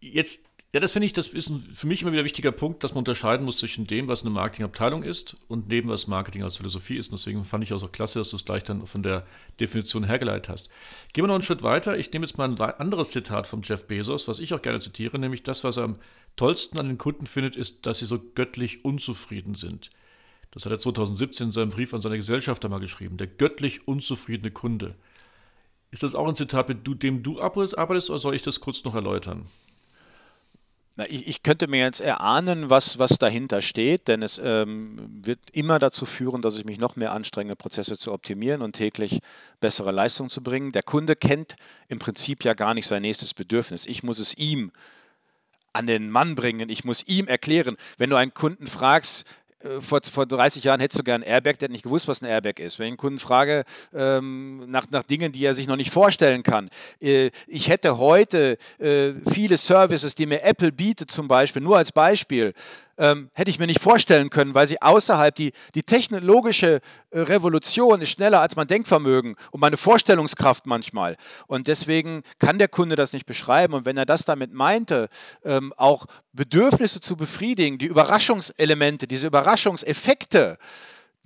[0.00, 2.82] Jetzt, ja, das finde ich, das ist ein, für mich immer wieder ein wichtiger Punkt,
[2.82, 6.56] dass man unterscheiden muss zwischen dem, was eine Marketingabteilung ist und dem, was Marketing als
[6.56, 7.12] Philosophie ist.
[7.12, 9.24] Und deswegen fand ich auch so klasse, dass du es gleich dann von der
[9.60, 10.68] Definition hergeleitet hast.
[11.12, 11.96] Gehen wir noch einen Schritt weiter.
[11.96, 15.16] Ich nehme jetzt mal ein anderes Zitat von Jeff Bezos, was ich auch gerne zitiere,
[15.16, 15.96] nämlich das, was er am
[16.34, 19.90] tollsten an den Kunden findet, ist, dass sie so göttlich unzufrieden sind.
[20.50, 23.16] Das hat er 2017 in seinem Brief an seine Gesellschafter mal geschrieben.
[23.16, 24.96] Der göttlich unzufriedene Kunde.
[25.92, 28.96] Ist das auch ein Zitat, mit dem du arbeitest, oder soll ich das kurz noch
[28.96, 29.46] erläutern?
[30.96, 35.40] Na, ich, ich, könnte mir jetzt erahnen, was, was dahinter steht, denn es ähm, wird
[35.52, 39.18] immer dazu führen, dass ich mich noch mehr anstrenge, Prozesse zu optimieren und täglich
[39.58, 40.70] bessere Leistung zu bringen.
[40.70, 41.56] Der Kunde kennt
[41.88, 43.86] im Prinzip ja gar nicht sein nächstes Bedürfnis.
[43.86, 44.70] Ich muss es ihm
[45.72, 46.68] an den Mann bringen.
[46.68, 47.76] Ich muss ihm erklären.
[47.98, 49.26] Wenn du einen Kunden fragst,
[49.80, 52.58] vor, vor 30 Jahren hättest du gern Airbag, der hat nicht gewusst, was ein Airbag
[52.58, 52.78] ist.
[52.78, 56.42] Wenn ich einen Kunden frage ähm, nach, nach Dingen, die er sich noch nicht vorstellen
[56.42, 56.70] kann.
[57.00, 61.92] Äh, ich hätte heute äh, viele Services, die mir Apple bietet zum Beispiel, nur als
[61.92, 62.54] Beispiel,
[62.98, 66.80] ähm, hätte ich mir nicht vorstellen können, weil sie außerhalb, die, die technologische
[67.10, 71.16] äh, Revolution ist schneller als mein Denkvermögen und meine Vorstellungskraft manchmal.
[71.46, 73.74] Und deswegen kann der Kunde das nicht beschreiben.
[73.74, 75.08] Und wenn er das damit meinte,
[75.44, 80.58] ähm, auch Bedürfnisse zu befriedigen, die Überraschungselemente, diese Überraschungseffekte,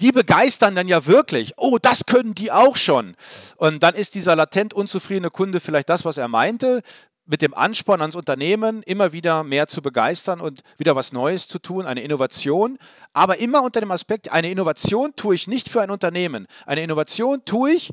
[0.01, 1.55] die begeistern dann ja wirklich.
[1.57, 3.17] Oh, das können die auch schon.
[3.57, 6.83] Und dann ist dieser latent unzufriedene Kunde vielleicht das, was er meinte
[7.29, 11.59] mit dem Ansporn ans Unternehmen, immer wieder mehr zu begeistern und wieder was Neues zu
[11.59, 12.79] tun, eine Innovation,
[13.13, 16.47] aber immer unter dem Aspekt, eine Innovation tue ich nicht für ein Unternehmen.
[16.65, 17.93] Eine Innovation tue ich,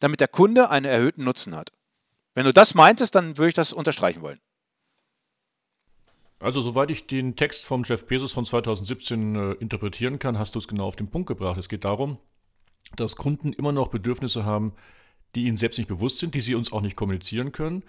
[0.00, 1.72] damit der Kunde einen erhöhten Nutzen hat.
[2.34, 4.38] Wenn du das meintest, dann würde ich das unterstreichen wollen.
[6.38, 10.58] Also, soweit ich den Text vom Jeff Bezos von 2017 äh, interpretieren kann, hast du
[10.58, 11.56] es genau auf den Punkt gebracht.
[11.56, 12.18] Es geht darum,
[12.96, 14.74] dass Kunden immer noch Bedürfnisse haben,
[15.36, 17.82] die ihnen selbst nicht bewusst sind, die sie uns auch nicht kommunizieren können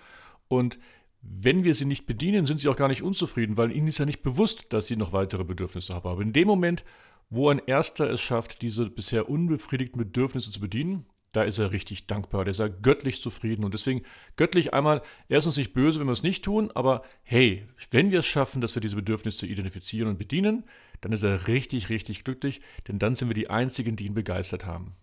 [0.48, 0.78] und
[1.22, 4.06] wenn wir sie nicht bedienen, sind sie auch gar nicht unzufrieden, weil ihnen ist ja
[4.06, 6.08] nicht bewusst, dass sie noch weitere Bedürfnisse haben.
[6.08, 6.84] Aber in dem Moment,
[7.30, 11.06] wo ein Erster es schafft, diese bisher unbefriedigten Bedürfnisse zu bedienen,
[11.36, 13.66] da ist er richtig dankbar, da ist er göttlich zufrieden.
[13.66, 14.04] Und deswegen
[14.38, 18.12] göttlich einmal, er ist uns nicht böse, wenn wir es nicht tun, aber hey, wenn
[18.12, 20.64] wir es schaffen, dass wir diese Bedürfnisse identifizieren und bedienen,
[21.02, 24.66] dann ist er richtig, richtig glücklich, denn dann sind wir die Einzigen, die ihn begeistert
[24.66, 24.96] haben.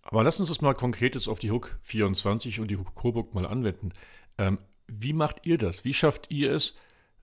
[0.00, 3.34] Aber lass uns das mal konkret jetzt auf die Hook 24 und die Hook Coburg
[3.34, 3.92] mal anwenden.
[4.38, 5.84] Ähm, wie macht ihr das?
[5.84, 6.76] Wie schafft ihr es,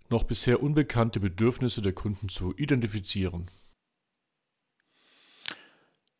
[0.10, 3.50] noch bisher unbekannte Bedürfnisse der Kunden zu identifizieren?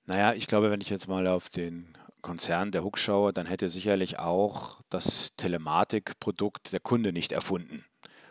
[0.06, 1.88] Naja, ich glaube, wenn ich jetzt mal auf den
[2.22, 7.86] Konzern der Hook schaue, dann hätte sicherlich auch das Telematikprodukt der Kunde nicht erfunden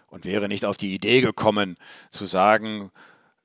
[0.08, 1.76] und wäre nicht auf die Idee gekommen
[2.10, 2.90] zu sagen,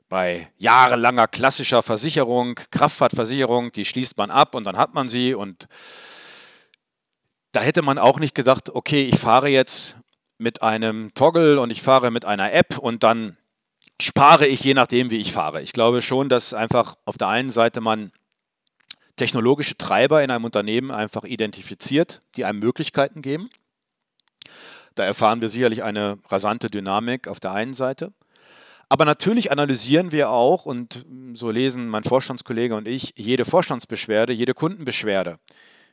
[0.09, 5.67] bei jahrelanger klassischer Versicherung, Kraftfahrtversicherung, die schließt man ab und dann hat man sie und
[7.51, 9.95] da hätte man auch nicht gedacht, okay, ich fahre jetzt
[10.37, 13.37] mit einem Toggle und ich fahre mit einer App und dann
[14.01, 15.61] spare ich je nachdem, wie ich fahre.
[15.61, 18.11] Ich glaube schon, dass einfach auf der einen Seite man
[19.17, 23.49] technologische Treiber in einem Unternehmen einfach identifiziert, die einem Möglichkeiten geben.
[24.95, 28.13] Da erfahren wir sicherlich eine rasante Dynamik auf der einen Seite.
[28.87, 34.53] Aber natürlich analysieren wir auch, und so lesen mein Vorstandskollege und ich, jede Vorstandsbeschwerde, jede
[34.53, 35.39] Kundenbeschwerde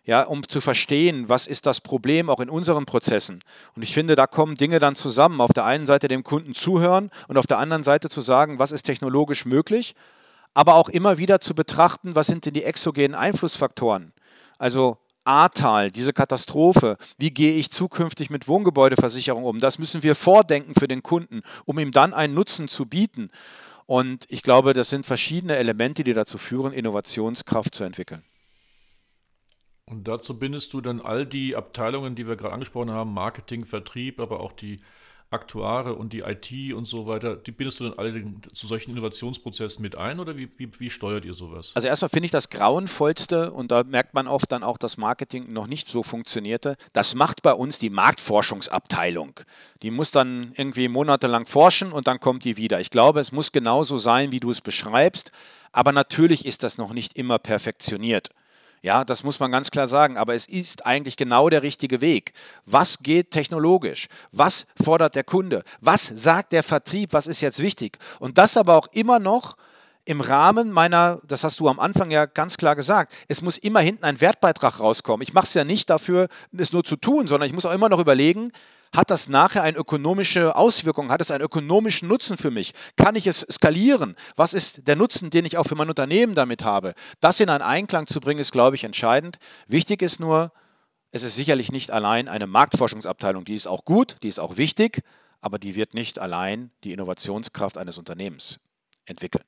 [0.07, 3.41] ja, um zu verstehen, was ist das Problem auch in unseren Prozessen.
[3.75, 5.41] Und ich finde, da kommen Dinge dann zusammen.
[5.41, 8.71] Auf der einen Seite dem Kunden zuhören und auf der anderen Seite zu sagen, was
[8.71, 9.97] ist technologisch möglich,
[10.55, 14.13] aber auch immer wieder zu betrachten, was sind denn die exogenen Einflussfaktoren.
[14.59, 19.59] Also Ahrtal, diese Katastrophe, wie gehe ich zukünftig mit Wohngebäudeversicherung um?
[19.59, 23.31] Das müssen wir vordenken für den Kunden, um ihm dann einen Nutzen zu bieten.
[23.87, 28.23] Und ich glaube, das sind verschiedene Elemente, die dazu führen, Innovationskraft zu entwickeln.
[29.89, 34.19] Und dazu bindest du dann all die Abteilungen, die wir gerade angesprochen haben, Marketing, Vertrieb,
[34.19, 34.81] aber auch die
[35.31, 38.13] Aktuare und die IT und so weiter, die bindest du dann alle
[38.53, 41.73] zu solchen Innovationsprozessen mit ein oder wie, wie, wie steuert ihr sowas?
[41.75, 45.53] Also erstmal finde ich das grauenvollste und da merkt man oft dann auch, dass Marketing
[45.53, 46.77] noch nicht so funktionierte.
[46.93, 49.41] Das macht bei uns die Marktforschungsabteilung.
[49.83, 52.81] Die muss dann irgendwie monatelang forschen und dann kommt die wieder.
[52.81, 55.33] Ich glaube, es muss genauso sein, wie du es beschreibst,
[55.73, 58.31] aber natürlich ist das noch nicht immer perfektioniert.
[58.87, 60.17] Ja, das muss man ganz klar sagen.
[60.17, 62.33] Aber es ist eigentlich genau der richtige Weg.
[62.67, 64.07] Was geht technologisch?
[64.31, 65.65] Was fordert der Kunde?
[65.81, 67.13] Was sagt der Vertrieb?
[67.13, 67.99] Was ist jetzt wichtig?
[68.21, 69.57] Und das aber auch immer noch
[70.05, 73.81] im Rahmen meiner, das hast du am Anfang ja ganz klar gesagt, es muss immer
[73.81, 75.23] hinten ein Wertbeitrag rauskommen.
[75.23, 77.89] Ich mache es ja nicht dafür, es nur zu tun, sondern ich muss auch immer
[77.89, 78.53] noch überlegen,
[78.97, 81.11] hat das nachher eine ökonomische Auswirkung?
[81.11, 82.73] Hat es einen ökonomischen Nutzen für mich?
[82.97, 84.17] Kann ich es skalieren?
[84.37, 86.95] Was ist der Nutzen, den ich auch für mein Unternehmen damit habe?
[87.21, 89.39] Das in einen Einklang zu bringen, ist, glaube ich, entscheidend.
[89.69, 90.53] Wichtig ist nur,
[91.13, 93.45] es ist sicherlich nicht allein eine Marktforschungsabteilung.
[93.45, 95.03] Die ist auch gut, die ist auch wichtig,
[95.41, 98.59] aber die wird nicht allein die Innovationskraft eines Unternehmens
[99.05, 99.45] entwickeln.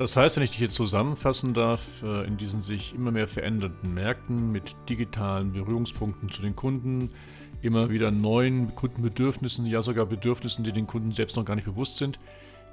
[0.00, 3.92] Das heißt, wenn ich dich jetzt zusammenfassen darf, äh, in diesen sich immer mehr verändernden
[3.92, 7.10] Märkten mit digitalen Berührungspunkten zu den Kunden,
[7.60, 11.98] immer wieder neuen Kundenbedürfnissen, ja sogar Bedürfnissen, die den Kunden selbst noch gar nicht bewusst
[11.98, 12.18] sind,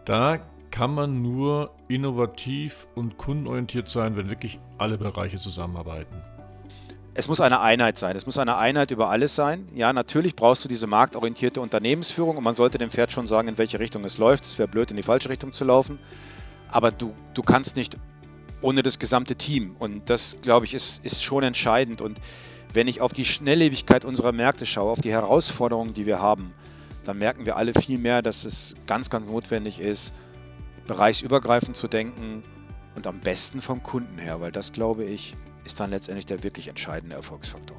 [0.06, 0.40] da
[0.72, 6.16] kann man nur innovativ und kundenorientiert sein, wenn wirklich alle Bereiche zusammenarbeiten.
[7.14, 8.16] Es muss eine Einheit sein.
[8.16, 9.68] Es muss eine Einheit über alles sein.
[9.76, 13.58] Ja, natürlich brauchst du diese marktorientierte Unternehmensführung und man sollte dem Pferd schon sagen, in
[13.58, 14.46] welche Richtung es läuft.
[14.46, 16.00] Es wäre blöd, in die falsche Richtung zu laufen
[16.72, 17.98] aber du, du kannst nicht
[18.62, 19.76] ohne das gesamte Team.
[19.80, 22.02] Und das, glaube ich, ist, ist schon entscheidend.
[22.02, 22.20] Und
[22.74, 26.54] wenn ich auf die Schnelllebigkeit unserer Märkte schaue, auf die Herausforderungen, die wir haben,
[27.06, 30.14] dann merken wir alle viel mehr, dass es ganz, ganz notwendig ist,
[30.88, 32.44] bereichsübergreifend zu denken
[32.96, 36.68] und am besten vom Kunden her, weil das, glaube ich, ist dann letztendlich der wirklich
[36.68, 37.78] entscheidende Erfolgsfaktor.